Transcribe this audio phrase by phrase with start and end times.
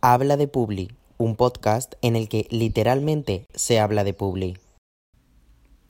[0.00, 4.56] Habla de Publi, un podcast en el que literalmente se habla de Publi.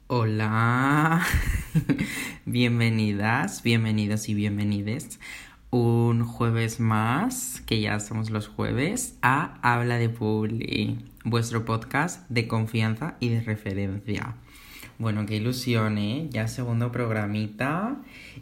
[0.07, 1.27] Hola,
[2.47, 5.21] bienvenidas, bienvenidos y bienvenides
[5.71, 12.49] un jueves más, que ya somos los jueves, a Habla de Publi, vuestro podcast de
[12.49, 14.37] confianza y de referencia.
[14.99, 16.27] Bueno, qué ilusión, ¿eh?
[16.31, 17.99] Ya segundo programita.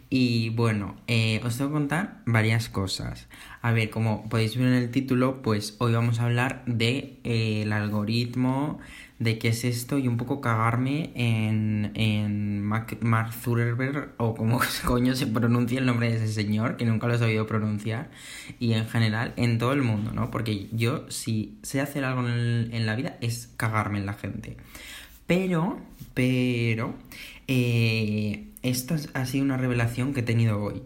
[0.09, 3.27] Y bueno, eh, os tengo que contar varias cosas.
[3.61, 7.61] A ver, como podéis ver en el título, pues hoy vamos a hablar de eh,
[7.61, 8.79] el algoritmo,
[9.19, 15.15] de qué es esto y un poco cagarme en, en Mark Zuckerberg o como coño
[15.15, 18.09] se pronuncia el nombre de ese señor, que nunca lo he sabido pronunciar,
[18.59, 20.31] y en general en todo el mundo, ¿no?
[20.31, 24.57] Porque yo si sé hacer algo en, en la vida es cagarme en la gente.
[25.27, 25.77] Pero,
[26.13, 26.95] pero,
[27.47, 30.83] eh, esto ha sido una revelación que he tenido hoy.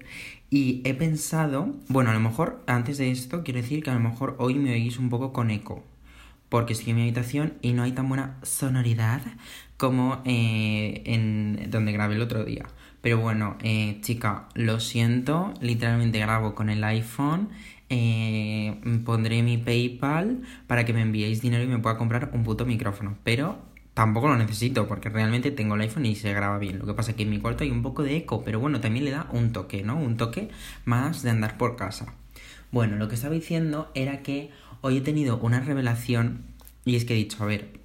[0.49, 3.99] Y he pensado, bueno, a lo mejor antes de esto quiero decir que a lo
[3.99, 5.85] mejor hoy me oís un poco con eco.
[6.49, 9.21] Porque estoy en mi habitación y no hay tan buena sonoridad
[9.77, 12.65] como eh, en donde grabé el otro día.
[13.01, 17.49] Pero bueno, eh, chica, lo siento, literalmente grabo con el iPhone.
[19.05, 23.17] pondré mi PayPal para que me enviéis dinero y me pueda comprar un puto micrófono.
[23.23, 26.79] Pero tampoco lo necesito porque realmente tengo el iPhone y se graba bien.
[26.79, 28.79] Lo que pasa es que en mi cuarto hay un poco de eco, pero bueno,
[28.79, 29.97] también le da un toque, ¿no?
[29.97, 30.49] Un toque
[30.85, 32.13] más de andar por casa.
[32.71, 34.49] Bueno, lo que estaba diciendo era que
[34.81, 36.45] hoy he tenido una revelación
[36.85, 37.81] y es que he dicho, a ver,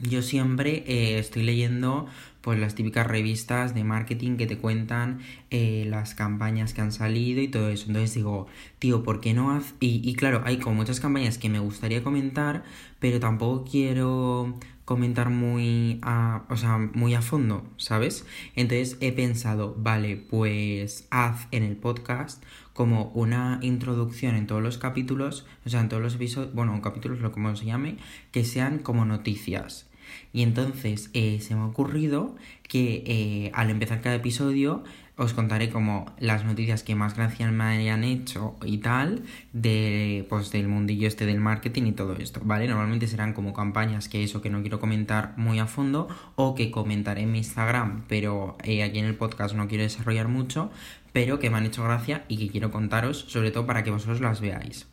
[0.00, 2.06] yo siempre eh, estoy leyendo
[2.40, 5.20] pues las típicas revistas de marketing que te cuentan
[5.50, 7.86] eh, las campañas que han salido y todo eso.
[7.86, 8.48] Entonces digo,
[8.80, 9.74] tío, ¿por qué no haz?
[9.78, 12.64] Y, y claro, hay como muchas campañas que me gustaría comentar,
[12.98, 18.26] pero tampoco quiero comentar muy a, o sea, muy a fondo, ¿sabes?
[18.56, 24.78] Entonces he pensado, vale, pues haz en el podcast como una introducción en todos los
[24.78, 27.98] capítulos, o sea, en todos los episodios, bueno, capítulos, lo como se llame,
[28.30, 29.88] que sean como noticias.
[30.32, 32.34] Y entonces eh, se me ha ocurrido
[32.68, 34.82] que eh, al empezar cada episodio
[35.16, 39.22] os contaré como las noticias que más gracia me hayan hecho y tal
[39.52, 42.66] de pues del mundillo este del marketing y todo esto, ¿vale?
[42.66, 46.70] Normalmente serán como campañas que eso que no quiero comentar muy a fondo o que
[46.70, 50.70] comentaré en mi Instagram, pero eh, aquí en el podcast no quiero desarrollar mucho,
[51.12, 54.20] pero que me han hecho gracia y que quiero contaros, sobre todo para que vosotros
[54.20, 54.88] las veáis,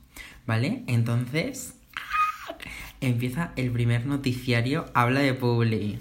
[0.45, 0.83] ¿vale?
[0.87, 1.78] Entonces,
[3.01, 5.99] empieza el primer noticiario, habla de Publi.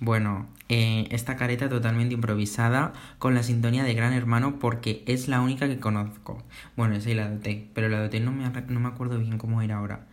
[0.00, 5.66] Bueno, esta careta totalmente improvisada con la sintonía de Gran Hermano porque es la única
[5.66, 6.44] que conozco.
[6.76, 9.62] Bueno, esa y la doté, pero la doté no me, no me acuerdo bien cómo
[9.62, 10.06] era ahora.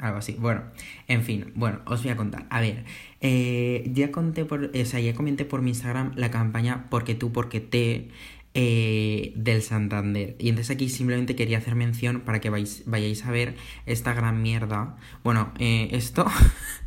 [0.00, 0.36] Algo así.
[0.38, 0.62] Bueno,
[1.08, 2.46] en fin, bueno, os voy a contar.
[2.50, 2.84] A ver,
[3.20, 7.32] eh, ya conté por, o sea, ya comenté por mi Instagram la campaña Porque tú,
[7.32, 8.08] porque te
[8.54, 10.36] eh, del Santander.
[10.38, 13.54] Y entonces aquí simplemente quería hacer mención para que vais, vayáis a ver
[13.86, 14.96] esta gran mierda.
[15.24, 16.26] Bueno, eh, esto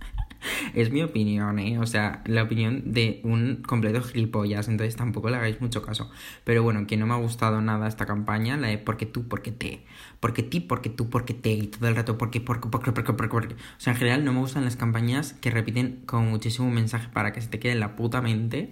[0.73, 1.79] es mi opinión, ¿eh?
[1.79, 6.09] O sea, la opinión de un completo gilipollas, entonces tampoco le hagáis mucho caso.
[6.43, 9.51] Pero bueno, que no me ha gustado nada esta campaña, la de porque tú, porque
[9.51, 9.85] te,
[10.19, 13.29] porque ti, porque tú, porque te, y todo el rato porque, porque, porque, porque, porque,
[13.29, 13.53] porque.
[13.55, 17.33] O sea, en general no me gustan las campañas que repiten con muchísimo mensaje para
[17.33, 18.71] que se te quede en la puta mente.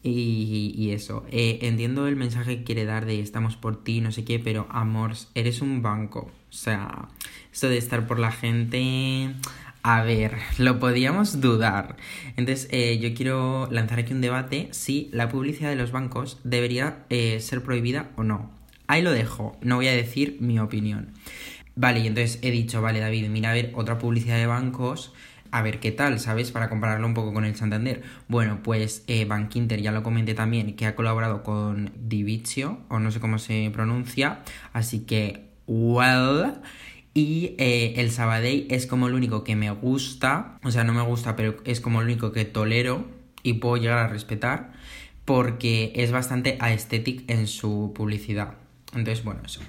[0.00, 4.24] Y, eso, eh, entiendo el mensaje que quiere dar de estamos por ti, no sé
[4.24, 6.30] qué, pero amor, eres un banco.
[6.50, 7.08] O sea,
[7.52, 9.34] eso de estar por la gente
[9.82, 11.96] a ver, lo podíamos dudar.
[12.36, 17.04] Entonces, eh, yo quiero lanzar aquí un debate si la publicidad de los bancos debería
[17.10, 18.50] eh, ser prohibida o no.
[18.86, 21.12] Ahí lo dejo, no voy a decir mi opinión.
[21.76, 25.12] Vale, y entonces he dicho, vale, David, mira a ver otra publicidad de bancos,
[25.50, 26.50] a ver qué tal, ¿sabes?
[26.50, 28.02] Para compararlo un poco con el Santander.
[28.26, 32.98] Bueno, pues eh, Bank Inter ya lo comenté también, que ha colaborado con Divizio, o
[32.98, 34.40] no sé cómo se pronuncia,
[34.72, 36.54] así que, well.
[37.14, 41.02] Y eh, el Sabadell es como el único que me gusta, o sea, no me
[41.02, 43.06] gusta, pero es como el único que tolero
[43.42, 44.72] y puedo llegar a respetar
[45.24, 48.54] porque es bastante aesthetic en su publicidad.
[48.94, 49.60] Entonces, bueno, eso.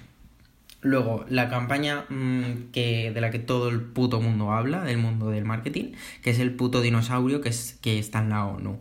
[0.81, 5.29] Luego, la campaña mm, que, de la que todo el puto mundo habla, del mundo
[5.29, 5.91] del marketing,
[6.23, 8.79] que es el puto dinosaurio que, es, que está en la ONU.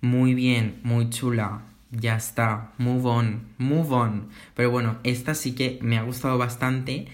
[0.00, 1.62] Muy bien, muy chula,
[1.92, 4.28] ya está, move on, move on.
[4.54, 7.06] Pero bueno, esta sí que me ha gustado bastante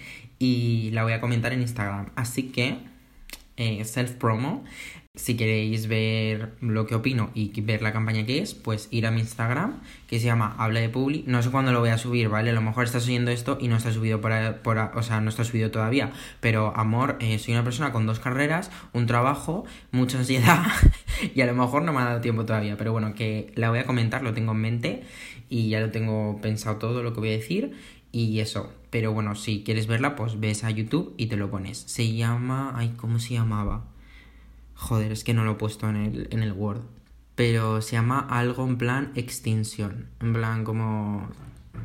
[0.43, 2.09] y la voy a comentar en Instagram.
[2.15, 2.79] Así que,
[3.55, 4.65] eh, self-promo.
[5.15, 9.11] Si queréis ver lo que opino y ver la campaña que es, pues ir a
[9.11, 11.23] mi Instagram, que se llama Habla de Publi.
[11.27, 12.49] No sé cuándo lo voy a subir, ¿vale?
[12.49, 14.33] A lo mejor estás oyendo esto y no está subido por,
[14.95, 16.11] o sea, no está subido todavía.
[16.41, 20.65] Pero, amor, eh, soy una persona con dos carreras, un trabajo, mucha ansiedad
[21.35, 22.75] y a lo mejor no me ha dado tiempo todavía.
[22.75, 25.03] Pero bueno, que la voy a comentar, lo tengo en mente
[25.47, 27.73] y ya lo tengo pensado todo lo que voy a decir
[28.13, 28.71] y eso.
[28.91, 31.79] Pero bueno, si quieres verla, pues ves a YouTube y te lo pones.
[31.79, 32.71] Se llama...
[32.75, 33.83] Ay, ¿cómo se llamaba?
[34.75, 36.83] Joder, es que no lo he puesto en el, en el Word.
[37.35, 40.07] Pero se llama algo en plan extinción.
[40.21, 41.27] En plan como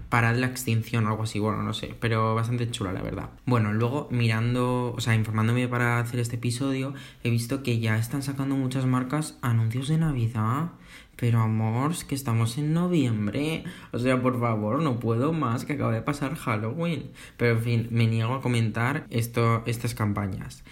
[0.09, 3.31] parad la extinción o algo así, bueno, no sé, pero bastante chula la verdad.
[3.47, 6.95] Bueno, luego mirando, o sea, informándome para hacer este episodio,
[7.25, 10.71] he visto que ya están sacando muchas marcas anuncios de Navidad.
[11.17, 13.65] Pero amor, es que estamos en noviembre.
[13.91, 17.11] O sea, por favor, no puedo más que acaba de pasar Halloween.
[17.37, 20.63] Pero en fin, me niego a comentar esto, estas campañas.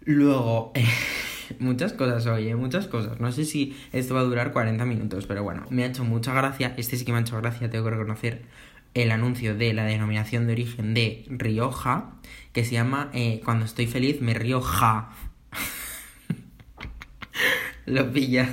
[0.00, 0.72] Luego,
[1.58, 2.56] muchas cosas hoy, ¿eh?
[2.56, 3.20] muchas cosas.
[3.20, 6.34] No sé si esto va a durar 40 minutos, pero bueno, me ha hecho mucha
[6.34, 6.74] gracia.
[6.76, 8.42] Este sí que me ha hecho gracia, tengo que reconocer
[8.94, 12.12] el anuncio de la denominación de origen de Rioja,
[12.52, 15.10] que se llama eh, Cuando estoy feliz me Rioja.
[17.86, 18.48] Lo pillas.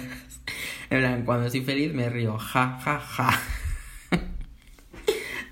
[0.90, 3.42] En plan, cuando estoy feliz me río, ja, ja, ja.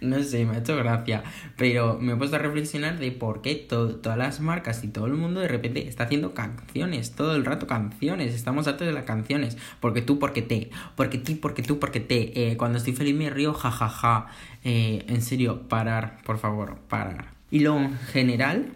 [0.06, 1.24] No sé, me ha hecho gracia.
[1.57, 5.13] Pero me he puesto a reflexionar de por qué todas las marcas y todo el
[5.13, 8.34] mundo de repente está haciendo canciones, todo el rato canciones.
[8.34, 9.57] Estamos hartos de las canciones.
[9.80, 10.69] Porque tú, porque te.
[10.96, 12.52] Porque ti, porque tú, porque te.
[12.52, 13.88] Eh, cuando estoy feliz me río, jajaja.
[13.88, 14.28] Ja, ja.
[14.63, 17.34] eh, en serio, parar, por favor, parar.
[17.52, 18.74] Y en general,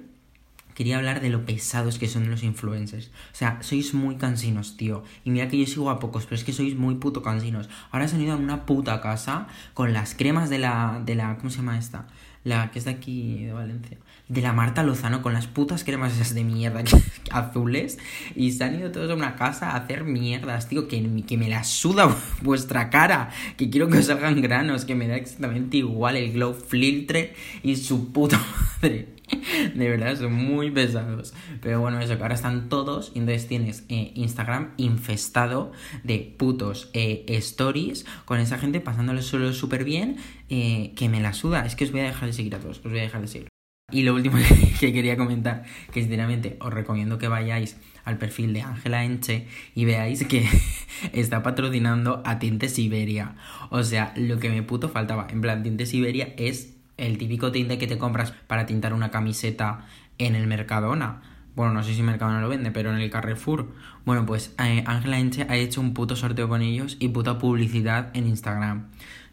[0.80, 3.08] quería hablar de lo pesados que son los influencers.
[3.34, 5.04] O sea, sois muy cansinos, tío.
[5.26, 7.68] Y mira que yo sigo a pocos, pero es que sois muy puto cansinos.
[7.92, 11.02] Ahora se han ido a una puta casa con las cremas de la.
[11.06, 11.36] de la.
[11.36, 12.08] ¿Cómo se llama esta?
[12.46, 13.98] La que es de aquí, de Valencia.
[14.30, 16.82] De la Marta Lozano con las putas cremas esas de mierda
[17.32, 18.00] azules.
[18.38, 20.88] Y se han ido todos a una casa a hacer mierdas, tío.
[20.88, 23.32] Que, que me la suda vuestra cara.
[23.58, 24.86] Que quiero que os salgan granos.
[24.86, 27.34] Que me da exactamente igual el glow filtre
[27.64, 28.42] y su puta
[28.82, 29.19] madre.
[29.76, 31.34] De verdad, son muy pesados.
[31.62, 33.12] Pero bueno, eso, que ahora están todos.
[33.16, 35.72] Y entonces tienes eh, Instagram infestado
[36.04, 40.18] de putos eh, stories con esa gente pasándolo solo súper bien.
[40.50, 41.66] Eh, que me la suda.
[41.66, 42.80] Es que os voy a dejar de seguir a todos.
[42.80, 43.48] Os voy a dejar de seguir.
[43.92, 44.38] Y lo último
[44.80, 49.86] que quería comentar, que sinceramente os recomiendo que vayáis al perfil de Ángela Enche y
[49.86, 50.48] veáis que
[51.14, 53.36] está patrocinando a Tinte Siberia.
[53.70, 55.28] O sea, lo que me puto faltaba.
[55.30, 59.86] En plan, Tinte Siberia es el típico tinte que te compras para tintar una camiseta
[60.18, 61.22] en el Mercadona.
[61.56, 63.74] Bueno, no sé si Mercadona lo vende, pero en el Carrefour.
[64.06, 68.12] Bueno, pues Ángela eh, Enche ha hecho un puto sorteo con ellos y puta publicidad
[68.14, 68.88] en Instagram.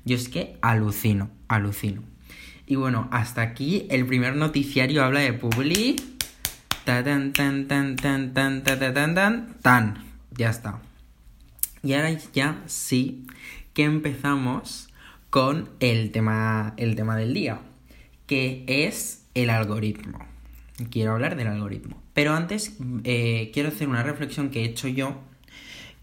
[0.04, 2.02] Yo es que alucino, alucino.
[2.66, 5.96] Y bueno, hasta aquí el primer noticiario habla de Publi.
[9.62, 10.04] Tan.
[10.32, 10.80] Ya está.
[11.82, 13.26] Y ahora ya sí
[13.72, 14.85] que empezamos
[15.36, 17.60] con el tema, el tema del día,
[18.26, 20.18] que es el algoritmo.
[20.90, 22.02] Quiero hablar del algoritmo.
[22.14, 22.74] Pero antes
[23.04, 25.20] eh, quiero hacer una reflexión que he hecho yo,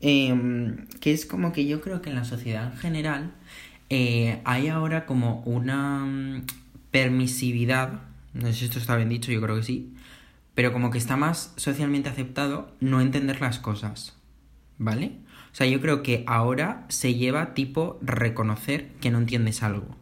[0.01, 3.31] em, que es como que yo creo que en la sociedad en general
[3.89, 6.45] eh, hay ahora como una mm,
[6.91, 8.01] permisividad,
[8.35, 9.95] no sé si esto está bien dicho, yo creo que sí,
[10.53, 14.15] pero como que está más socialmente aceptado no entender las cosas,
[14.83, 15.13] ¿vale?
[15.51, 19.95] O sea, yo creo que ahora se lleva tipo reconocer que no entiendes algo.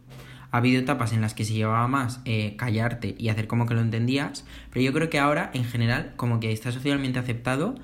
[0.50, 3.74] Ha habido etapas en las que se llevaba más eh, callarte y hacer como que
[3.74, 7.76] lo entendías, pero yo creo que ahora en general como que está socialmente aceptado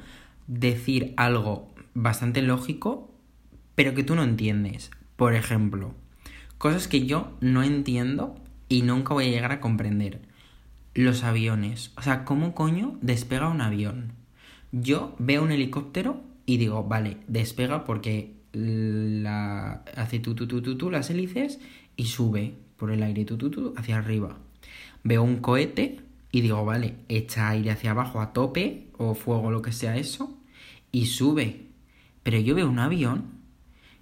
[0.47, 3.11] decir algo bastante lógico,
[3.75, 4.91] pero que tú no entiendes.
[5.15, 5.93] Por ejemplo,
[6.57, 8.35] cosas que yo no entiendo
[8.69, 10.21] y nunca voy a llegar a comprender.
[10.93, 11.91] Los aviones.
[11.95, 14.13] O sea, ¿cómo coño despega un avión?
[14.71, 19.83] Yo veo un helicóptero y digo, vale, despega porque la...
[19.95, 21.59] hace tu, tu, tu, tu, tu las hélices
[21.97, 24.37] y sube por el aire tu, tu, tu, hacia arriba.
[25.03, 25.99] Veo un cohete
[26.31, 30.39] y digo, vale, echa aire hacia abajo a tope o fuego, lo que sea eso,
[30.91, 31.67] y sube.
[32.23, 33.25] Pero yo veo un avión,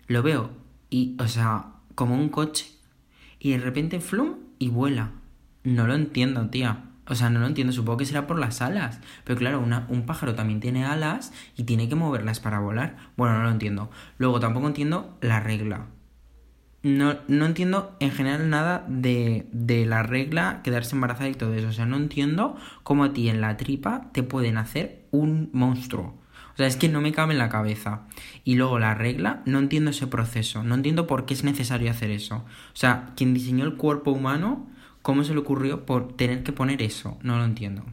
[0.07, 0.51] lo veo
[0.91, 2.67] y, o sea, como un coche,
[3.39, 5.13] y de repente flum y vuela.
[5.63, 6.91] No lo entiendo, tía.
[7.07, 8.99] O sea, no lo entiendo, supongo que será por las alas.
[9.23, 12.97] Pero claro, un pájaro también tiene alas y tiene que moverlas para volar.
[13.15, 13.91] Bueno, no lo entiendo.
[14.17, 15.87] Luego tampoco entiendo la regla.
[16.83, 21.69] No, no entiendo en general nada de, de la regla, quedarse embarazada y todo eso.
[21.69, 26.21] O sea, no entiendo cómo a ti en la tripa te pueden hacer un monstruo.
[26.55, 28.03] O sea, es que no me cabe en la cabeza.
[28.45, 30.63] Y luego la regla, no entiendo ese proceso.
[30.63, 32.37] No entiendo por qué es necesario hacer eso.
[32.37, 34.69] O sea, quien diseñó el cuerpo humano
[35.05, 37.19] ¿Cómo se le ocurrió por tener que poner eso?
[37.21, 37.83] No lo entiendo.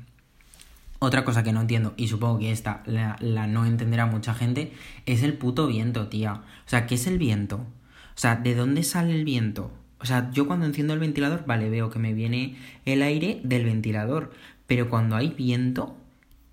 [0.99, 4.73] Otra cosa que no entiendo, y supongo que esta la, no entenderá mucha gente,
[5.05, 6.41] es el puto viento, tía.
[6.65, 7.57] O sea, ¿qué es el viento?
[7.57, 9.71] O sea, ¿de dónde sale el viento?
[10.01, 13.67] O sea, yo cuando enciendo el ventilador, vale, veo que me viene el aire del
[13.67, 14.33] ventilador.
[14.67, 15.95] Pero cuando hay viento,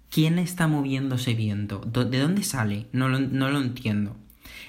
[0.10, 1.80] ¿quién está moviendo ese viento?
[1.80, 2.88] ¿De dónde sale?
[2.92, 4.18] No lo, no lo entiendo.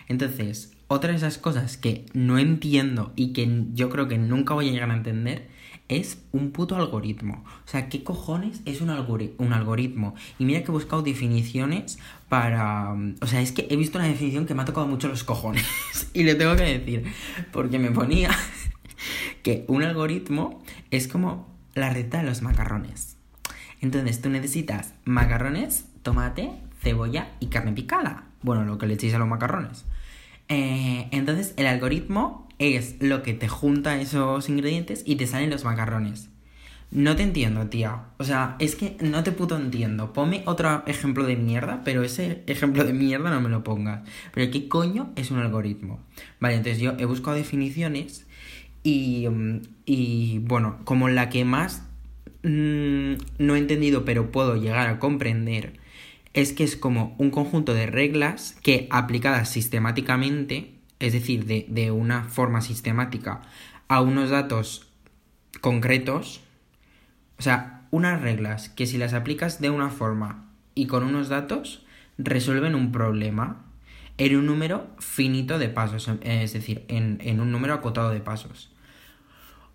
[0.07, 4.69] Entonces, otra de esas cosas que no entiendo y que yo creo que nunca voy
[4.69, 5.59] a llegar a entender
[5.91, 7.45] es un puto algoritmo.
[7.67, 10.15] O sea, ¿qué cojones es un, un algoritmo?
[10.39, 12.95] Y mira que he buscado definiciones para...
[13.21, 15.65] O sea, es que he visto una definición que me ha tocado mucho los cojones.
[16.15, 17.05] y le tengo que decir,
[17.53, 18.31] porque me ponía
[19.43, 23.17] que un algoritmo es como la receta de los macarrones.
[23.81, 28.25] Entonces tú necesitas macarrones, tomate, cebolla y carne picada.
[28.43, 29.85] Bueno, lo que le echéis a los macarrones.
[30.49, 35.65] Eh, entonces el algoritmo es lo que te junta esos ingredientes y te salen los
[35.65, 36.29] macarrones.
[36.93, 38.07] No te entiendo, tía.
[38.19, 40.13] O sea, es que no te puto entiendo.
[40.13, 44.03] Ponme otro ejemplo de mierda, pero ese ejemplo de mierda no me lo pongas.
[44.35, 46.01] Pero ¿qué coño es un algoritmo?
[46.41, 48.27] Vale, entonces yo he buscado definiciones
[48.83, 51.85] y, mm, y bueno, como la que más
[52.43, 55.79] mm, no he entendido, pero puedo llegar a comprender,
[56.35, 62.25] es que es como un conjunto de reglas que aplicadas sistemáticamente es decir, de, una
[62.25, 63.41] forma sistemática
[63.89, 64.87] a unos datos
[65.61, 66.43] concretos,
[67.39, 71.85] o sea, unas reglas que si las aplicas de una forma y con unos datos,
[72.19, 73.65] resuelven un problema
[74.19, 78.71] en un número finito de pasos, es decir, en, en un número acotado de pasos.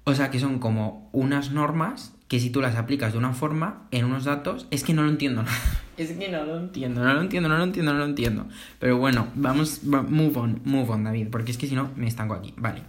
[0.03, 3.87] O sea, que son como unas normas que si tú las aplicas de una forma
[3.89, 5.57] en unos datos, es que no lo entiendo nada.
[5.97, 8.47] Es que no lo entiendo, no lo entiendo, no lo entiendo, no lo entiendo.
[8.79, 12.33] Pero bueno, vamos, move on, move on, David, porque es que si no me estanco
[12.33, 12.53] aquí.
[12.57, 12.81] Vale.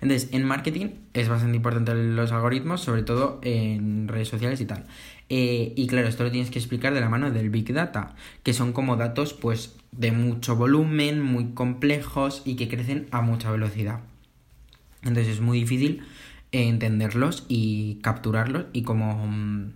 [0.00, 4.84] Entonces, en marketing es bastante importante los algoritmos, sobre todo en redes sociales y tal.
[5.28, 8.52] Eh, y claro, esto lo tienes que explicar de la mano del Big Data, que
[8.52, 14.00] son como datos pues de mucho volumen, muy complejos y que crecen a mucha velocidad.
[15.02, 16.02] Entonces es muy difícil
[16.52, 19.72] entenderlos y capturarlos y como, mm,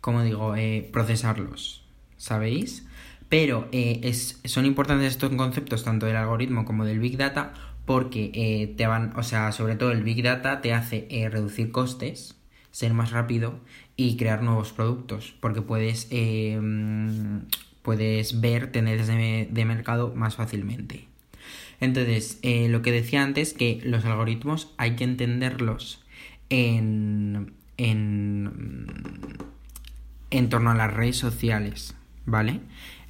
[0.00, 1.85] como digo, eh, procesarlos,
[2.16, 2.86] ¿sabéis?
[3.28, 7.52] Pero eh, es, son importantes estos conceptos tanto del algoritmo como del Big Data
[7.84, 12.36] porque eh, te van, o sea, sobre todo el Big Data te hace reducir costes,
[12.70, 13.60] ser más rápido
[13.96, 16.08] y crear nuevos productos porque puedes,
[17.86, 21.06] puedes ver tendencias de, mercado más fácilmente.
[21.80, 26.04] Entonces, eh, lo que decía antes, que los algoritmos hay que entenderlos
[26.48, 29.36] en, en,
[30.30, 31.94] en torno a las redes sociales,
[32.26, 32.60] ¿vale?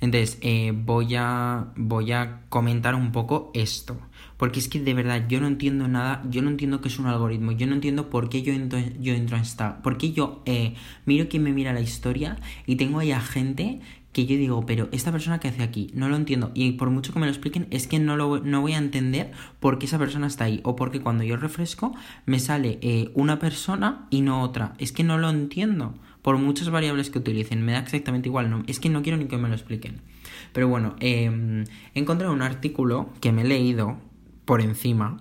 [0.00, 3.96] Entonces, eh, voy, a, voy a comentar un poco esto.
[4.37, 7.06] Porque es que de verdad yo no entiendo nada, yo no entiendo qué es un
[7.06, 10.42] algoritmo, yo no entiendo por qué yo entro, yo entro en esta, por qué yo
[10.44, 10.75] eh,
[11.06, 13.80] miro quién me mira la historia y tengo ahí a gente
[14.12, 16.50] que yo digo, pero esta persona que hace aquí, no lo entiendo.
[16.54, 19.30] Y por mucho que me lo expliquen, es que no, lo, no voy a entender
[19.61, 20.61] por qué esa persona está ahí.
[20.64, 21.94] O porque cuando yo refresco,
[22.25, 24.73] me sale eh, una persona y no otra.
[24.78, 25.94] Es que no lo entiendo.
[26.26, 28.50] Por muchas variables que utilicen, me da exactamente igual.
[28.50, 30.00] No, es que no quiero ni que me lo expliquen.
[30.52, 31.64] Pero bueno, eh,
[31.95, 33.99] he encontrado un artículo que me he leído
[34.45, 35.18] por encima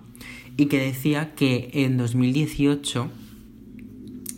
[0.56, 3.08] y que decía que en 2018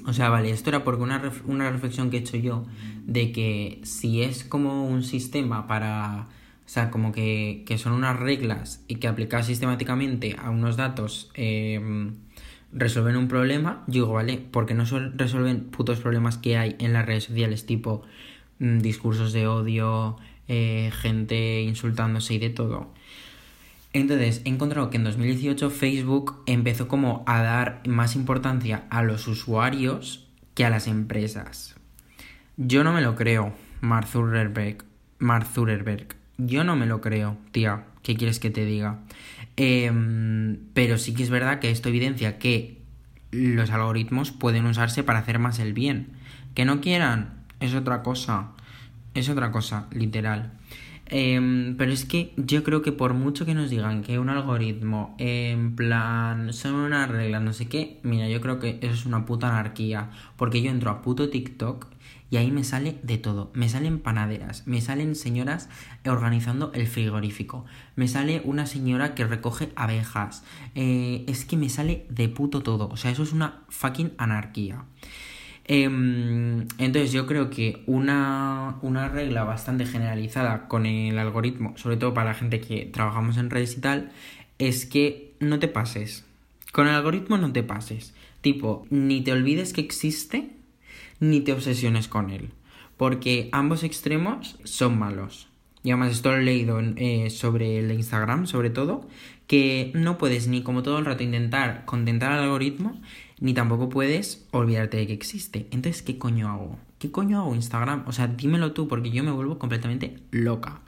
[0.04, 2.66] o sea, vale, esto era porque una, una reflexión que he hecho yo
[3.06, 6.28] de que si es como un sistema para...
[6.66, 12.16] O sea, como que, son unas reglas y que aplicadas sistemáticamente a unos datos em,
[12.72, 14.84] resuelven un problema, yo digo, vale, porque no
[15.14, 18.02] resuelven putos problemas que hay en las redes sociales, tipo
[18.58, 20.16] mm, discursos de odio,
[20.48, 22.92] eh, gente insultándose y de todo.
[23.92, 29.26] Entonces, he encontrado que en 2018 Facebook empezó como a dar más importancia a los
[29.28, 31.76] usuarios que a las empresas.
[32.56, 34.84] Yo no me lo creo, Mark Zuckerberg.
[35.18, 36.16] Mark Zuckerberg.
[36.36, 37.84] Yo no me lo creo, tía.
[38.02, 39.00] ¿Qué quieres que te diga?
[39.60, 42.80] Em, pero sí que es verdad que esto evidencia que
[43.32, 46.12] los algoritmos pueden usarse para hacer más el bien.
[46.54, 48.52] Que no quieran, es otra cosa.
[49.14, 50.52] Es otra cosa, literal.
[51.06, 55.16] Em, pero es que yo creo que por mucho que nos digan que un algoritmo,
[55.18, 59.26] en plan, son una regla, no sé qué, mira, yo creo que eso es una
[59.26, 60.10] puta anarquía.
[60.36, 61.88] Porque yo entro a puto TikTok
[62.30, 63.50] y ahí me sale de todo.
[63.54, 65.68] Me salen panaderas, me salen señoras
[66.06, 67.64] organizando el frigorífico,
[67.96, 70.44] me sale una señora que recoge abejas.
[70.74, 72.88] Eh, es que me sale de puto todo.
[72.88, 74.84] O sea, eso es una fucking anarquía.
[75.70, 82.14] Em, entonces yo creo que una, una, regla bastante generalizada con el algoritmo, sobre todo
[82.14, 84.10] para la gente que trabajamos en redes y tal,
[84.58, 86.24] es que no te pases.
[86.72, 88.14] Con el algoritmo no te pases.
[88.40, 90.50] Tipo, ni te olvides que existe,
[91.20, 92.50] ni te obsesiones con él.
[92.96, 95.48] porque ambos extremos son malos.
[95.84, 99.06] Y además esto lo he leído eh, sobre el Instagram, sobre todo,
[99.46, 103.00] que no puedes ni como todo el rato intentar contentar al algoritmo,
[103.40, 105.68] ni tampoco puedes olvidarte de que existe.
[105.70, 106.78] Entonces, ¿qué coño hago?
[106.98, 108.02] ¿Qué coño hago Instagram?
[108.08, 110.80] O sea, dímelo tú, porque yo me vuelvo completamente loca.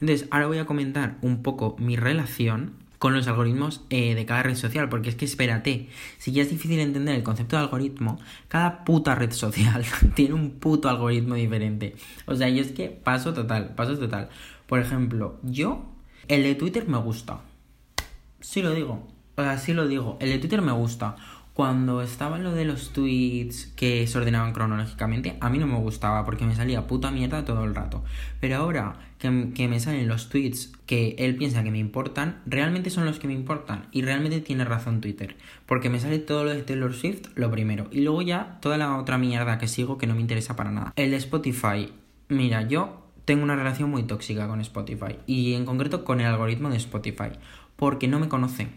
[0.00, 4.42] Entonces, ahora voy a comentar un poco mi relación con los algoritmos eh, de cada
[4.42, 5.88] red social, porque es que espérate,
[6.18, 9.84] si ya es difícil entender el concepto de algoritmo, cada puta red social
[10.14, 11.96] tiene un puto algoritmo diferente.
[12.26, 14.28] O sea, yo es que paso total, paso total.
[14.66, 15.84] Por ejemplo, yo,
[16.28, 17.40] el de Twitter me gusta.
[18.40, 19.06] Sí lo digo.
[19.36, 20.16] O sea, sí lo digo.
[20.20, 21.16] El de Twitter me gusta.
[21.56, 26.22] Cuando estaba lo de los tweets que se ordenaban cronológicamente, a mí no me gustaba
[26.26, 28.04] porque me salía puta mierda todo el rato.
[28.40, 29.30] Pero ahora que,
[29.66, 33.32] me salen los tweets que él piensa que me importan, realmente son los que me
[33.32, 33.86] importan.
[33.90, 35.34] Y realmente tiene razón Twitter.
[35.64, 37.86] Porque me sale todo lo de Taylor Swift, lo primero.
[37.90, 40.92] Y luego ya toda la otra mierda que sigo que no me interesa para nada.
[40.94, 41.90] El de Spotify.
[42.28, 45.20] Mira, yo tengo una relación muy tóxica con Spotify.
[45.26, 47.30] Y en concreto con el algoritmo de Spotify.
[47.76, 48.68] Porque no me conoce.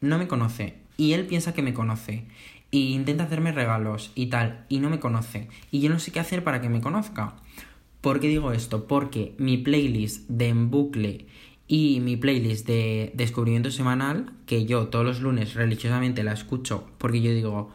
[0.00, 2.26] No me conoce y él piensa que me conoce
[2.70, 6.20] y intenta hacerme regalos y tal y no me conoce y yo no sé qué
[6.20, 7.36] hacer para que me conozca.
[8.02, 8.86] ¿Por qué digo esto?
[8.86, 11.26] Porque mi playlist de en bucle
[11.66, 17.22] y mi playlist de descubrimiento semanal, que yo todos los lunes religiosamente la escucho porque
[17.22, 17.70] yo digo,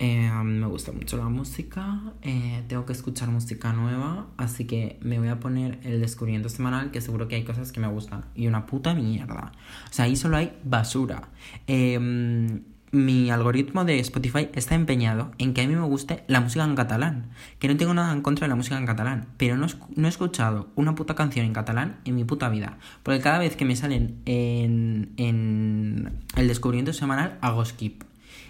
[0.00, 5.18] eh, me gusta mucho la música, eh, tengo que escuchar música nueva, así que me
[5.18, 8.24] voy a poner el descubrimiento semanal, que seguro que hay cosas que me gustan.
[8.34, 9.52] Y una puta mierda.
[9.88, 11.28] O sea, ahí solo hay basura.
[11.68, 16.64] Em, mi algoritmo de Spotify está empeñado en que a mí me guste la música
[16.64, 17.30] en catalán.
[17.60, 20.10] Que no tengo nada en contra de la música en catalán, pero no, no he
[20.10, 22.78] escuchado una puta canción en catalán en mi puta vida.
[23.04, 28.02] Porque cada vez que me salen en, en el descubrimiento semanal hago skip.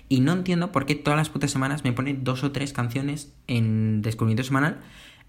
[0.08, 3.32] Y no entiendo por qué todas las putas semanas me ponen dos o tres canciones
[3.46, 4.78] en descubrimiento semanal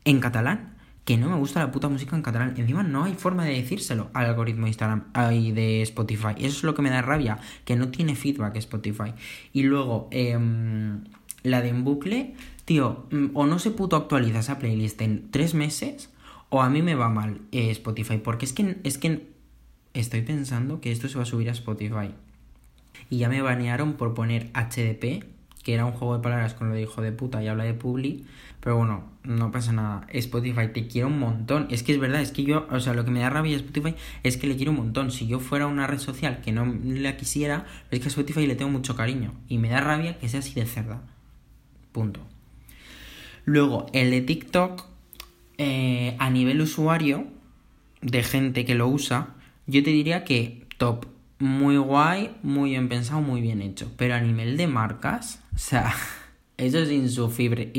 [0.04, 0.76] en catalán.
[1.06, 2.56] Que no me gusta la puta música en catalán.
[2.58, 5.04] Encima no hay forma de decírselo al algoritmo de Instagram
[5.34, 6.34] y de Spotify.
[6.38, 9.14] Eso es lo que me da rabia, que no tiene feedback Spotify.
[9.54, 11.04] Y luego, em,
[11.44, 12.34] la de en bucle,
[12.66, 16.10] tío, mm, o no se puto actualiza esa playlist en tres meses,
[16.50, 18.18] o a mí me va mal eh, Spotify.
[18.18, 19.30] Porque es que, es que
[19.94, 22.16] estoy pensando que esto se va a subir a Spotify
[23.10, 25.24] y ya me banearon por poner HDP,
[25.64, 27.74] que era un juego de palabras con lo de hijo de puta y habla de
[27.74, 28.26] Publi,
[28.60, 30.08] pero bueno, no pasa nada.
[30.12, 31.68] Spotify, te quiero un montón.
[31.70, 33.60] Es que es verdad, es que yo, o sea, lo que me da rabia a
[33.60, 35.12] Spotify es que le quiero un montón.
[35.12, 38.56] Si yo fuera una red social que no la quisiera, es que a Spotify le
[38.56, 41.04] tengo mucho cariño y me da rabia que sea así de cerda.
[41.92, 42.22] Punto.
[43.46, 44.84] Luego, el de TikTok,
[45.60, 47.28] eh, a nivel usuario,
[48.02, 49.36] de gente que lo usa,
[49.68, 51.06] yo te diría que top
[51.40, 53.92] muy guay, muy bien pensado, muy bien hecho.
[53.98, 55.94] Pero a nivel de marcas, o sea,
[56.58, 57.72] eso es insufrible,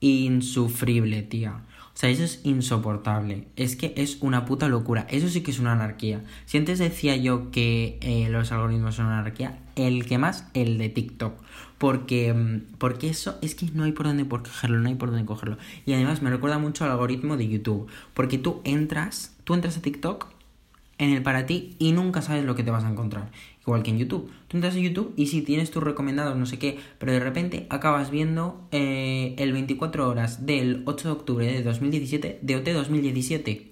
[0.00, 1.62] insufrible, tía.
[1.94, 3.48] O sea, eso es insoportable.
[3.56, 5.06] Es que es una puta locura.
[5.10, 6.24] Eso sí que es una anarquía.
[6.46, 10.88] Si antes decía yo que eh, los algoritmos son anarquía, el que más, el de
[10.88, 11.34] TikTok.
[11.76, 15.26] Porque, mm, porque eso es que no hay por dónde cogerlo, no hay por dónde
[15.26, 15.58] cogerlo.
[15.84, 17.88] Y además me recuerda mucho al algoritmo de YouTube.
[18.14, 20.28] Porque tú entras, tú entras a TikTok
[20.98, 23.30] en el para ti y nunca sabes lo que te vas a encontrar.
[23.62, 24.30] Igual que en YouTube.
[24.48, 27.66] Tú entras en YouTube y si tienes tus recomendados, no sé qué, pero de repente
[27.70, 33.71] acabas viendo eh, el 24 horas del 8 de octubre de 2017 de OT 2017.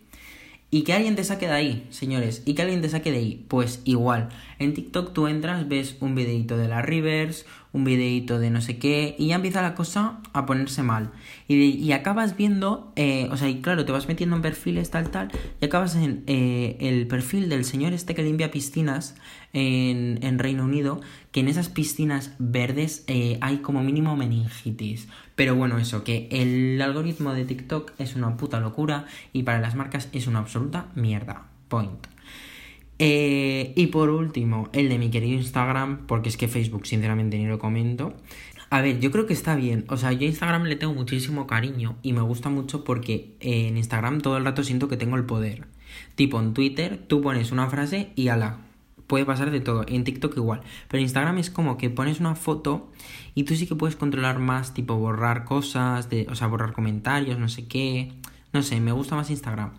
[0.73, 3.45] Y que alguien te saque de ahí, señores, y que alguien te saque de ahí,
[3.49, 4.29] pues igual.
[4.61, 8.79] En TikTok tú entras, ves un videito de la Rivers, un videito de no sé
[8.79, 11.11] qué, y ya empieza la cosa a ponerse mal.
[11.49, 15.11] Y, y acabas viendo, eh, o sea, y claro, te vas metiendo en perfiles tal,
[15.11, 19.17] tal, y acabas en eh, el perfil del señor este que limpia piscinas
[19.53, 21.01] en, Reino Unido,
[21.33, 25.09] que en esas piscinas verdes eh, hay como mínimo meningitis.
[25.35, 29.75] Pero bueno, eso, que el algoritmo de TikTok es una puta locura y para las
[29.75, 31.47] marcas es una absoluta mierda.
[31.69, 32.07] Point.
[32.99, 37.47] Eh, y por último, el de mi querido Instagram, porque es que Facebook sinceramente ni
[37.47, 38.15] lo comento.
[38.69, 39.85] A ver, yo creo que está bien.
[39.89, 43.77] O sea, yo a Instagram le tengo muchísimo cariño y me gusta mucho porque en
[43.77, 45.67] Instagram todo el rato siento que tengo el poder.
[46.15, 48.59] Tipo en Twitter, tú pones una frase y ala.
[49.11, 49.85] Puede pasar de todo.
[49.89, 50.61] En TikTok igual.
[50.87, 52.93] Pero Instagram es como que pones una foto
[53.35, 57.37] y tú sí que puedes controlar más, tipo borrar cosas, de, o sea, borrar comentarios,
[57.37, 58.13] no sé qué.
[58.53, 59.73] No sé, me gusta más Instagram.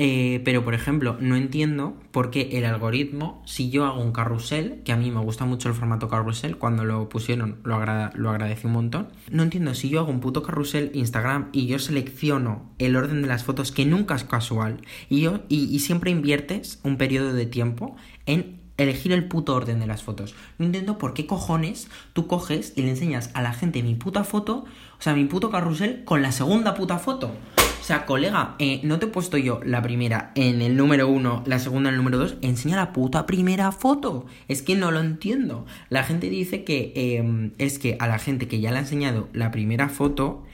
[0.00, 4.80] Eh, pero, por ejemplo, no entiendo por qué el algoritmo, si yo hago un carrusel,
[4.84, 7.80] que a mí me gusta mucho el formato carrusel, cuando lo pusieron lo,
[8.14, 11.80] lo agradecí un montón, no entiendo si yo hago un puto carrusel Instagram y yo
[11.80, 16.78] selecciono el orden de las fotos, que nunca es casual, y, yo, y, siempre inviertes
[16.84, 20.34] un periodo de tiempo en elegir el puto orden de las fotos.
[20.56, 24.24] No entiendo por qué cojones tú coges y le enseñas a la gente mi puta
[24.24, 24.64] foto,
[24.98, 27.32] o sea, mi puto carrusel con la segunda puta foto.
[27.80, 31.42] O sea, colega, eh, no te he puesto yo la primera en el número uno,
[31.46, 32.36] la segunda en el número dos.
[32.42, 34.26] Enseña la puta primera foto.
[34.46, 35.64] Es que no lo entiendo.
[35.88, 39.28] La gente dice que em, es que a la gente que ya le ha enseñado
[39.32, 40.44] la primera foto,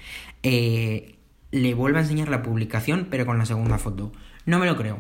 [0.43, 1.17] eh,
[1.51, 4.13] le vuelve a enseñar la publicación, pero con la segunda foto.
[4.47, 4.99] No me lo creo.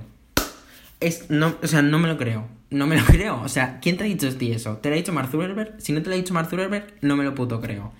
[1.01, 2.49] Es, no, o sea, no me lo creo.
[2.75, 3.41] No me lo creo.
[3.41, 4.77] O sea, ¿quién te ha dicho eso?
[4.79, 5.77] ¿Te lo ha dicho Mark Zuckerberg?
[5.79, 7.93] Si no te lo ha dicho Mark Zuckerberg, no me lo puto creo.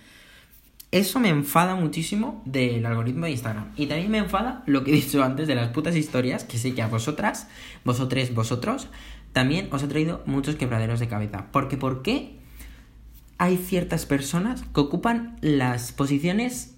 [0.91, 3.73] Eso me enfada muchísimo del algoritmo de Instagram.
[3.77, 6.75] Y también me enfada lo que he dicho antes de las putas historias, que sé
[6.75, 7.49] que a vosotras,
[7.85, 8.89] vosotros, vosotros,
[9.33, 11.47] también os ha traído muchos quebraderos de cabeza.
[11.51, 12.37] Porque ¿por qué
[13.39, 16.77] hay ciertas personas que ocupan las posiciones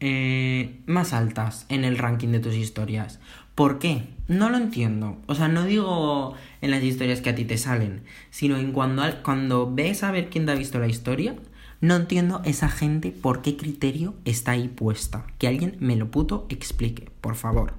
[0.00, 3.18] eh, más altas en el ranking de tus historias?
[3.54, 4.08] ¿Por qué?
[4.26, 5.18] No lo entiendo.
[5.26, 9.02] O sea, no digo en las historias que a ti te salen, sino en cuando,
[9.22, 11.36] cuando ves a ver quién te ha visto la historia
[11.84, 15.26] no entiendo esa gente por qué criterio está ahí puesta.
[15.36, 17.74] Que alguien me lo puto explique, por favor.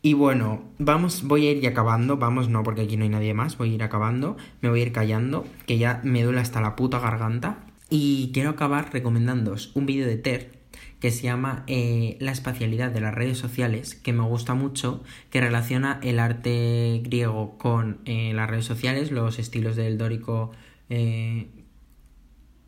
[0.00, 3.58] Y bueno, vamos, voy a ir acabando, vamos, no, porque aquí no hay nadie más,
[3.58, 6.76] voy a ir acabando, me voy a ir callando, que ya me duele hasta la
[6.76, 7.66] puta garganta.
[7.90, 10.61] Y quiero acabar recomendándoos un vídeo de Ter
[11.00, 15.40] que se llama eh, La espacialidad de las redes sociales, que me gusta mucho, que
[15.40, 20.52] relaciona el arte griego con eh, las redes sociales, los estilos del dórico
[20.90, 21.48] eh,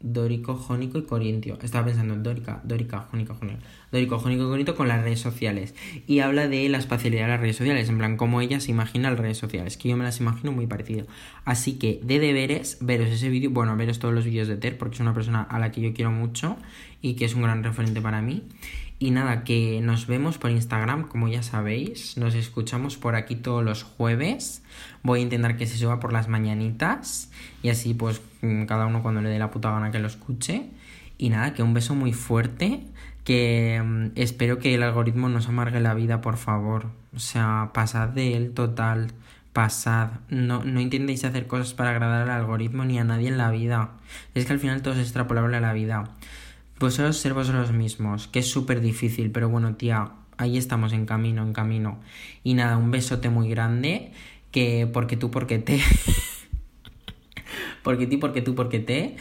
[0.04, 1.58] dórico, jónico y corintio.
[1.62, 3.60] Estaba pensando en dórica, dórica, jónica, jónica.
[3.90, 5.74] Dórico, jónico y corintio con las redes sociales.
[6.06, 9.10] Y habla de la espacialidad de las redes sociales, en plan, cómo ella se imagina
[9.10, 11.06] las redes sociales, que yo me las imagino muy parecido.
[11.46, 14.96] Así que, de deberes, veros ese vídeo, bueno, veros todos los vídeos de Ter, porque
[14.96, 16.56] es una persona a la que yo quiero mucho
[17.00, 18.42] y que es un gran referente para mí.
[19.04, 22.16] Y nada, que nos vemos por Instagram, como ya sabéis.
[22.16, 24.62] Nos escuchamos por aquí todos los jueves.
[25.02, 27.30] Voy a intentar que se suba por las mañanitas.
[27.62, 30.70] Y así, pues, mm, cada uno cuando le dé la puta gana que lo escuche.
[31.18, 32.80] Y nada, que un beso muy fuerte.
[33.24, 36.86] Que mm, espero que el algoritmo nos amargue la vida, por favor.
[37.14, 39.12] O sea, pasad de él total.
[39.52, 40.12] Pasad.
[40.30, 43.90] No, no intentéis hacer cosas para agradar al algoritmo ni a nadie en la vida.
[44.34, 46.08] Es que al final todo es extrapolable a la vida
[46.78, 51.42] vosotros ser vosotros mismos, que es súper difícil, pero bueno, tía, ahí estamos en camino,
[51.42, 52.00] en camino.
[52.42, 54.12] Y nada, un besote muy grande,
[54.50, 55.80] que porque tú, porque te.
[57.82, 59.16] porque ti, porque tú, porque te.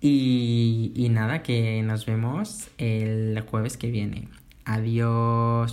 [0.00, 4.28] Y, y nada, que nos vemos el jueves que viene.
[4.64, 5.72] Adiós.